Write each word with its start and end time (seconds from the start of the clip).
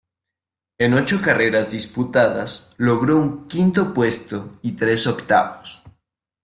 En 0.79 0.95
ocho 0.95 1.21
carreras 1.21 1.69
disputadas, 1.73 2.73
logró 2.77 3.17
un 3.17 3.45
quinto 3.47 3.93
puesto 3.93 4.57
y 4.63 4.71
tres 4.71 5.05
octavos. 5.05 5.83